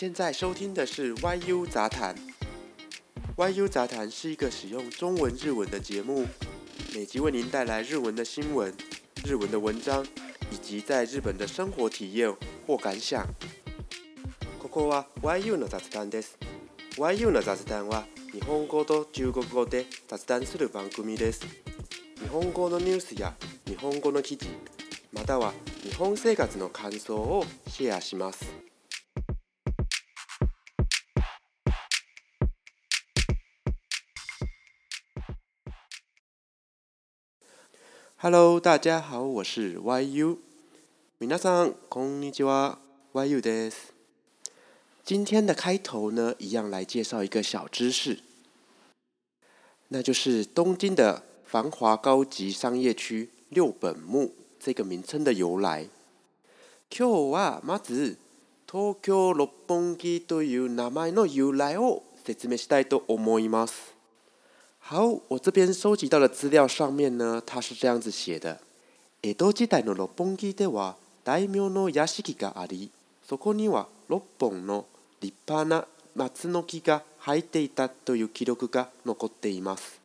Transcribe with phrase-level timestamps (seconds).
[0.00, 2.14] 现在收听的是 YU 杂谈。
[3.36, 6.24] YU 杂谈是一个使用中文、日文的节目，
[6.94, 8.74] 每集为您带来日文的新闻、
[9.26, 10.02] 日文的文章，
[10.50, 12.34] 以及在日本的生活体验
[12.66, 13.26] 或感想。
[14.58, 16.38] ここは YU の雑談です。
[16.96, 21.42] YU の雑談は日本語と中国語で雑談する番組です。
[22.22, 23.34] 日本語のニュースや
[23.66, 24.48] 日本語の記事、
[25.12, 28.59] または日本生活の感想をシェアします。
[38.22, 40.36] Hello，大家好，我是 YU。
[41.20, 42.76] みなさんこんにちは、
[43.14, 43.94] YU です。
[45.06, 48.18] 今天的开头呢，一样来介绍一个小知识，
[49.88, 55.86] 那就是东京的繁华高级商业区六本木这个名称的由来。
[56.90, 58.18] 今日はまず
[58.70, 63.98] 東京六本木という名前の由来を説明したいと思います。
[64.82, 68.60] 好，我这边收集到的资料上面呢，它是这样子写的：
[69.38, 72.90] 江户时代六本木的话，大名のヤシがあり、
[73.24, 74.84] そこには六本の
[75.20, 75.86] 立派な
[76.16, 80.00] 松の木が生えていたという記録が残っています。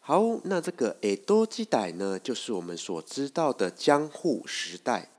[0.00, 5.10] 好，那这个江户时代呢，就是我们所知道的江户时代。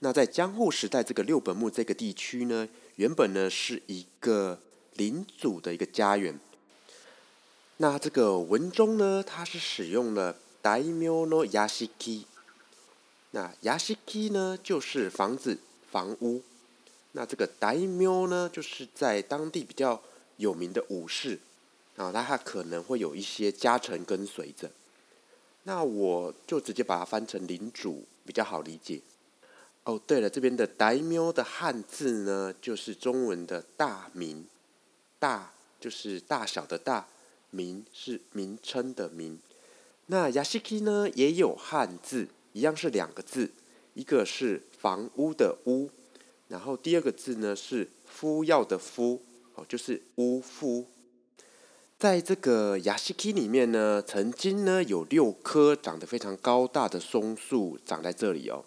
[0.00, 4.56] 那在江户时代这个六本木这个地区呢，原本呢是一个
[4.94, 6.38] 领主的一个家园。
[7.80, 11.66] 那这个文中呢，它是使用了代喵诺 i
[11.98, 12.26] k i
[13.30, 15.56] 那 yashiki 呢，就是房子、
[15.88, 16.42] 房屋。
[17.12, 20.00] 那这个 y 喵呢，就是在当地比较
[20.38, 21.38] 有名的武士，
[21.94, 24.68] 然后他可能会有一些家臣跟随着。
[25.62, 29.00] 那我就直接把它翻成领主比较好理解。
[29.84, 34.44] 哦，对了，这边的 y 喵的汉字呢，就是中文的大名，
[35.20, 37.06] 大就是大小的大。
[37.50, 39.38] 名是名称的名，
[40.06, 43.50] 那雅西基呢也有汉字，一样是两个字，
[43.94, 45.90] 一个是房屋的屋，
[46.48, 49.22] 然后第二个字呢是夫要的夫，
[49.54, 50.86] 哦，就是屋夫。
[51.98, 58.64] 在这个雅西基里面呢，曾经呢有六棵长得非常高大的松树长在这里哦。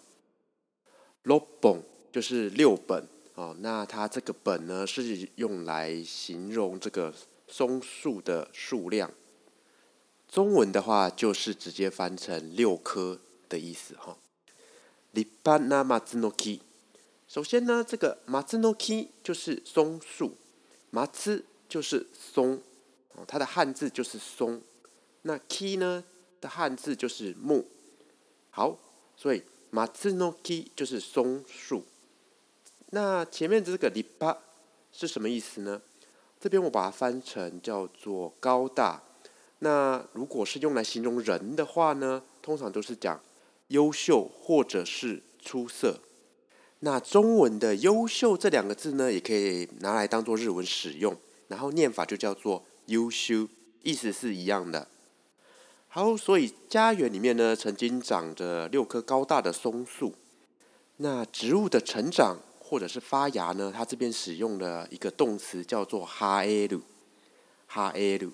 [1.22, 3.06] 六本就是六本
[3.36, 7.14] 哦，那它这个本呢是用来形容这个。
[7.52, 9.12] 松树的数量，
[10.26, 13.20] 中文的话就是直接翻成六棵
[13.50, 14.16] 的意思哈。
[15.10, 16.62] 立バナ马兹诺基，
[17.28, 20.34] 首先呢，这个马兹诺基就是松树，
[20.88, 22.58] 马兹就是松，
[23.26, 24.58] 它的汉字就是松。
[25.20, 26.02] 那 key 呢
[26.40, 27.68] 的汉字就是木。
[28.48, 28.78] 好，
[29.14, 31.84] 所以马兹诺基就是松树。
[32.88, 34.38] 那前面这个立巴
[34.90, 35.82] 是什么意思呢？
[36.42, 39.00] 这边我把它翻成叫做高大。
[39.60, 43.20] 那如果是用来形容人的话呢，通常都是讲
[43.68, 46.00] 优秀或者是出色。
[46.80, 51.16] 那中文的优秀这两个字呢，也可以拿来当做日文使用，
[51.46, 53.46] 然后念法就叫做优秀，
[53.84, 54.88] 意思是一样的。
[55.86, 60.12] 好，所以家园里面呢，曾经长着六棵高大的松树。
[60.96, 62.38] 那植物的成长。
[62.72, 63.70] 或者是发芽呢？
[63.76, 66.80] 它这边使用了一个动词叫做“哈 a 鲁”，
[67.68, 68.32] 哈埃鲁。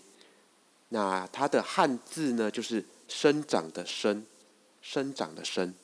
[0.90, 4.24] 那它的汉字呢，就是“生长”的“生
[4.80, 5.74] ”，“生长”的“生”。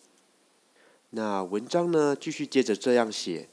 [1.10, 3.48] 那文章呢，继续接着这样写：“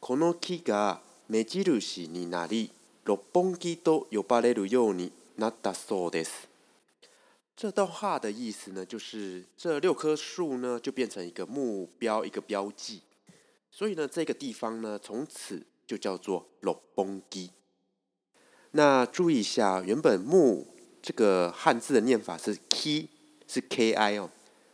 [0.00, 2.70] この木が目印になり、
[3.04, 6.30] 六本木と呼ばれるようになったそうです。”
[7.54, 13.02] 这段话的意思呢，就是这六棵树呢，就变成一个目标，一个标记。
[13.70, 17.50] 所以呢，这个地方呢，从此就叫做六崩基。
[18.72, 23.08] 那注意一下，原本“木”这个汉字的念法是 k
[23.46, 24.30] 是 “ki” 哦。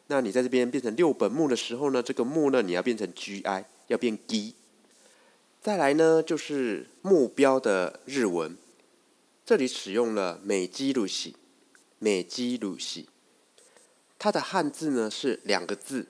[0.06, 4.54] 那你在这边变成六本木的时候呢，这个“木”呢，你要变成 “gi”，要变 g
[5.60, 8.56] 再来呢，就是目标的日文，
[9.44, 11.36] 这里使用了“美基鲁西，
[11.98, 13.08] 美基鲁西，
[14.18, 16.06] 它的汉字呢是两个字，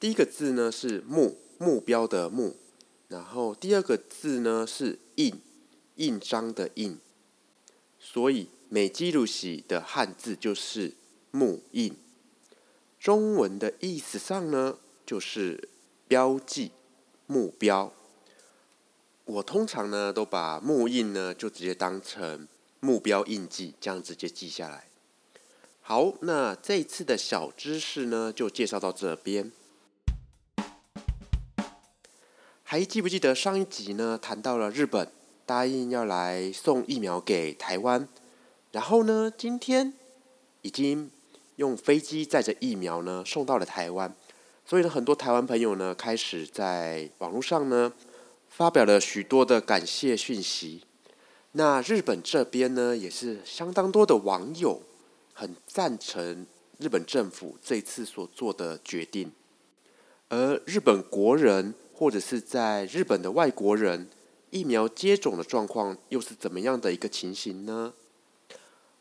[0.00, 1.38] 第一个字呢是“木”。
[1.64, 2.56] 目标的目，
[3.06, 5.32] 然后第二个字呢是印，
[5.94, 6.98] 印章的印，
[8.00, 10.92] 所以美记录喜的汉字就是
[11.30, 11.94] 木印。
[12.98, 14.76] 中文的意思上呢，
[15.06, 15.68] 就是
[16.08, 16.72] 标记
[17.28, 17.92] 目标。
[19.24, 22.48] 我通常呢都把木印呢就直接当成
[22.80, 24.88] 目标印记，这样直接记下来。
[25.80, 29.52] 好，那这次的小知识呢就介绍到这边。
[32.72, 34.18] 还记不记得上一集呢？
[34.22, 35.06] 谈到了日本
[35.44, 38.08] 答应要来送疫苗给台湾，
[38.70, 39.92] 然后呢，今天
[40.62, 41.10] 已经
[41.56, 44.10] 用飞机载着疫苗呢送到了台湾，
[44.64, 47.92] 所以呢，很多台湾朋友呢开始在网络上呢
[48.48, 50.80] 发表了许多的感谢讯息。
[51.50, 54.80] 那日本这边呢也是相当多的网友
[55.34, 56.46] 很赞成
[56.78, 59.30] 日本政府这次所做的决定，
[60.30, 61.74] 而日本国人。
[62.02, 64.08] 或者是在日本的外国人
[64.50, 67.92] 疫苗接种的状况又是怎么样的一个情形呢？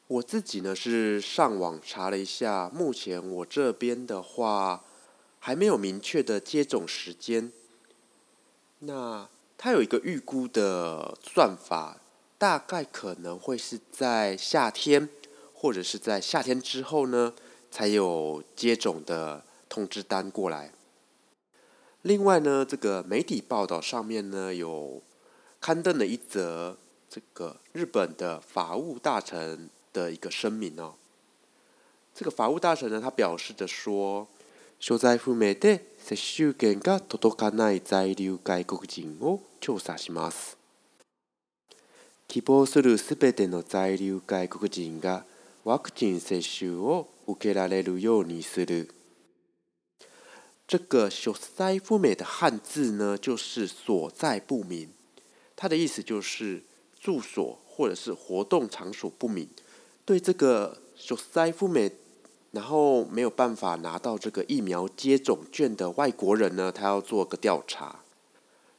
[0.05, 4.85] 我自己呢是上网查了一下，目前我这边的话
[5.39, 7.51] 还没有明确的接种时间。
[8.77, 9.27] 那
[9.57, 11.97] 它有一个预估的算法，
[12.37, 15.09] 大概可能会是在夏天，
[15.55, 17.33] 或者是在夏天之后呢
[17.71, 20.71] 才有接种的通知单过来。
[22.03, 24.99] 另外呢，这个媒体报道上面呢有
[25.59, 26.75] 刊登了一则
[27.07, 30.95] 这个日本的法务大臣的一个声明哦。
[32.15, 34.27] 这个法务大臣呢，他表示着说，
[34.79, 40.57] 所在不明で接種権が届かない在留外国人を調査します。
[42.27, 45.23] 希望するすべての在留外国人が
[45.65, 48.89] ワクチン接種を受けられるようにする。
[50.71, 54.89] 这个“所在夫美”的汉字呢，就是“所在不明”，
[55.53, 56.63] 它的意思就是
[56.97, 59.49] 住所或者是活动场所不明。
[60.05, 61.91] 对这个“所在夫美”，
[62.51, 67.99] 然后没有办法拿到这个疫苗接种券的外国人呢，他要做个调查，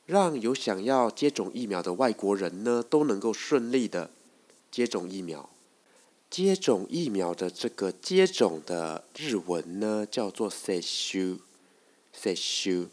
[0.07, 4.11] 让有想要接种疫苗的外国人呢都能够顺利的
[4.71, 5.51] 接种疫苗。
[6.31, 11.37] 接种疫苗的这个接种的日文呢，叫做“接修”。
[12.13, 12.89] say s h o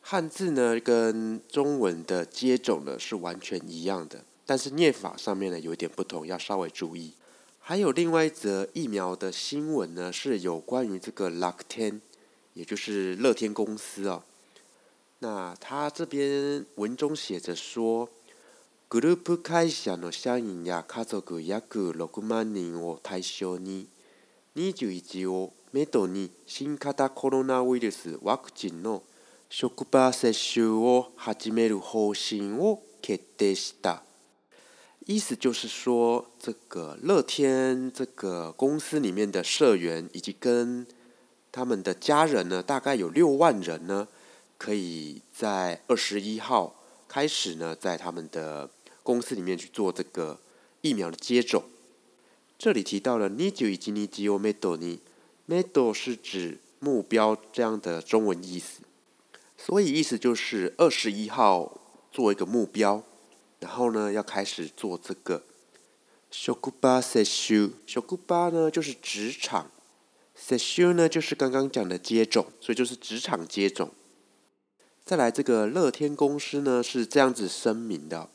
[0.00, 7.12] 汉字呢跟中文的接种呢是完全一样的，但是念法上面呢有点不同，要稍微注意。
[7.58, 12.00] 还有另外一则疫苗的新闻呢，是有关于这个 l u c k t e n
[12.54, 14.22] 也就是乐天公司哦。
[15.18, 18.08] 那他这边文中写着说，
[18.88, 23.88] グループ会社の相人や家族や各ロク万人を対象に
[24.54, 29.02] 二十一をメトに新型コロナウイルスワクチンの
[29.50, 34.02] 職場接種を始める方針を決定した。
[35.06, 40.86] 意思就是说，这个乐天这个公司里面的社员以及跟
[41.52, 44.06] 他们的家人呢，大概有六万人呢，
[44.58, 46.74] 可以在二十一号
[47.08, 48.68] 开始呢，在他们的
[49.02, 50.38] 公司里面去做这个
[50.80, 51.62] 疫苗的接种。
[52.58, 55.00] 这里提到了ニジュイジニジ d メドニ。
[55.50, 58.82] Medal 是指目标这样的中文意思，
[59.56, 61.80] 所以意思就是二十一号
[62.12, 63.02] 做一个目标，
[63.58, 65.42] 然后呢要开始做这个。
[66.30, 69.70] 小库巴、o 修、小库巴呢就是职场
[70.36, 73.90] ，s s 社修呢就是刚刚讲的接种，所以就是职场接种。
[75.02, 78.28] 再来，这个乐天公司呢是这样子声明的：，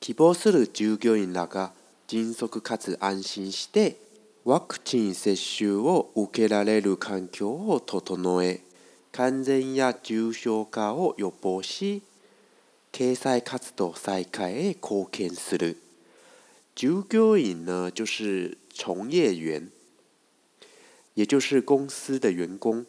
[0.00, 1.72] 起保する従業員らが
[2.08, 3.96] 迅速かつ安心して。
[4.46, 8.60] ワクチン接種を受けられる環境を整え
[9.10, 12.02] 感染や重症化を予防し
[12.92, 15.78] 経済活動再開へ貢献する
[16.74, 19.70] 従業員呢就是从业员，
[21.14, 22.84] 也就是公司的员工。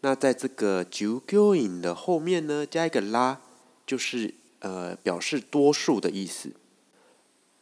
[0.00, 3.38] 那在这个従業員的后面呢，加一个拉，
[3.86, 6.50] 就是呃表示多数的意思。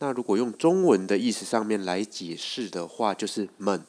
[0.06, 3.82] 那如果用中文的意思上面来解释的话，就是“们”，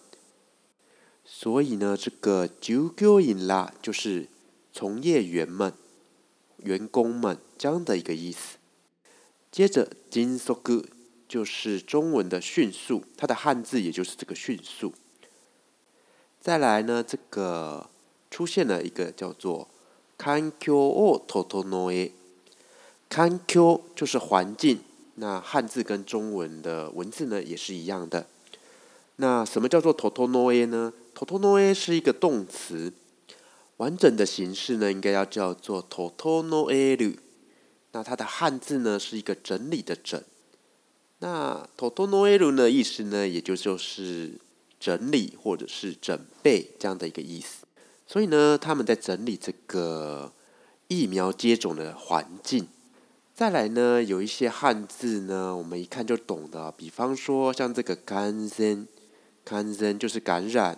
[1.23, 4.27] 所以呢，这个 j u k i n 啦，就是
[4.73, 5.71] 从业员们、
[6.63, 8.57] 员工们这样的一个意思。
[9.51, 10.83] 接着金 i 哥
[11.27, 14.95] 就是中文的“迅速”，它的汉字也就是这个“迅速”。
[16.41, 17.91] 再来呢，这个
[18.31, 19.67] 出现了一个叫做
[20.17, 22.11] 環 a n k y o o t o t n o a
[23.09, 24.79] n k y o 就是环境。
[25.19, 28.27] 那汉字跟中文的文字呢，也是一样的。
[29.15, 32.93] 那什么叫做 totonoe 呢？totonoe 是一个动词，
[33.77, 37.15] 完整的形式呢，应该要叫做 totonoeru。
[37.93, 40.21] 那它的汉字呢，是一个整理的整。
[41.19, 44.33] 那 totonoeru 的意思呢，也就就是
[44.79, 47.65] 整理或者是准备这样的一个意思。
[48.05, 50.31] 所以呢，他们在整理这个
[50.87, 52.67] 疫苗接种的环境。
[53.37, 58.87] 再来呢，有一些汉字呢，我们一看就懂的，比方说像这个“感染
[59.45, 60.75] ”，“感染”就是感染；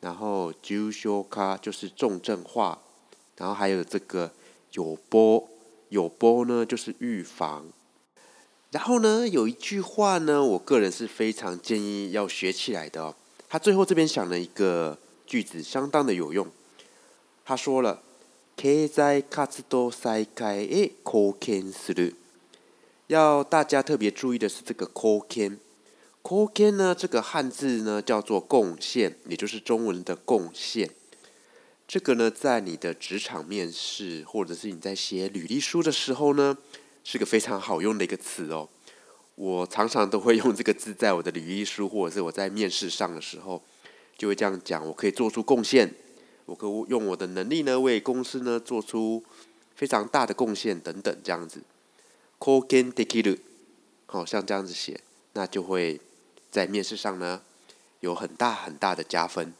[0.00, 2.76] 然后“重症化”就是重症化；
[3.36, 4.28] 然后还有这个
[4.74, 5.48] “有波
[5.90, 7.64] ”，“有波”呢就是预防。
[8.72, 13.14] 然后呢，有一句话呢，我个人是非常建议要学起来的哦。
[13.48, 16.44] 他最后这边想了一个句子，相当的有用。
[17.44, 18.02] 他说了。
[18.62, 22.14] 経済活動再開へ貢献する。
[23.08, 25.56] 要大家特别注意的是，这个貢献，
[26.22, 30.90] 貢献呢，这个汉字呢叫做贡献，也就是中文的贡献。
[31.88, 36.58] 这个呢，在你的职场面试，或者是你在写履历书的时候呢，
[37.02, 38.68] 是个非常好用的一个词哦。
[39.36, 43.62] 我常常都会用这个字，在我的履历书，或者是我在面试上的时候，
[44.18, 45.90] 就会这样讲，我可以做出贡献。
[46.50, 49.22] 我可以用我的能力呢，为公司呢做出
[49.76, 51.62] 非常大的贡献等等，这样子。
[52.40, 53.38] k o l e n take it，
[54.06, 54.98] 好像这样子写，
[55.34, 56.00] 那就会
[56.50, 57.40] 在面试上呢
[58.00, 59.54] 有很大很大的加分。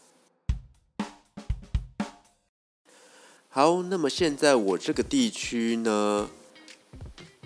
[3.51, 6.29] 好，那么现在我这个地区呢，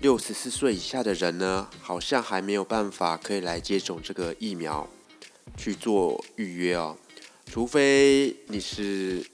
[0.01, 4.89] 六十四岁以下的人呢，好像还没有办法可以来接种这个疫苗
[5.57, 6.97] 去做预约哦，
[7.45, 9.34] 除非你是。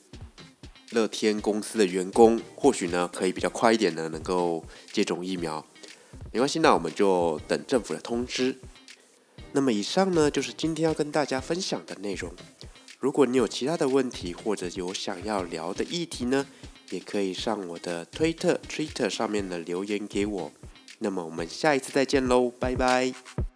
[0.91, 5.65] 乐天公司的员工或许呢，可以比较快一点呢，能够接种疫苗，
[6.33, 8.57] 没关系，那我们就等政府的通知。
[9.53, 12.33] 那么以上呢，就是今天要跟大家分享的内容。
[12.99, 16.45] 如果你有其他的问题，或者有想要聊的议题呢，
[16.91, 20.53] 也可以上我的推特 （Twitter） 上面的留言给我。
[20.99, 23.50] 那么我们下一次再见喽，拜拜。